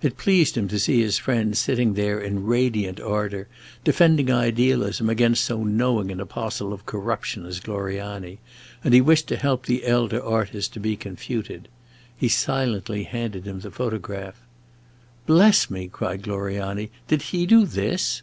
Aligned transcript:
It 0.00 0.16
pleased 0.16 0.56
him 0.56 0.68
to 0.68 0.78
see 0.78 1.02
his 1.02 1.18
friend 1.18 1.54
sitting 1.54 1.92
there 1.92 2.18
in 2.18 2.46
radiant 2.46 2.98
ardor, 2.98 3.46
defending 3.84 4.30
idealism 4.32 5.10
against 5.10 5.44
so 5.44 5.64
knowing 5.64 6.10
an 6.10 6.18
apostle 6.18 6.72
of 6.72 6.86
corruption 6.86 7.44
as 7.44 7.60
Gloriani, 7.60 8.38
and 8.82 8.94
he 8.94 9.02
wished 9.02 9.26
to 9.28 9.36
help 9.36 9.66
the 9.66 9.84
elder 9.86 10.24
artist 10.24 10.72
to 10.72 10.80
be 10.80 10.96
confuted. 10.96 11.68
He 12.16 12.26
silently 12.28 13.04
handed 13.04 13.44
him 13.46 13.60
the 13.60 13.70
photograph. 13.70 14.40
"Bless 15.26 15.68
me!" 15.68 15.88
cried 15.88 16.22
Gloriani, 16.22 16.88
"did 17.06 17.20
he 17.20 17.44
do 17.44 17.66
this?" 17.66 18.22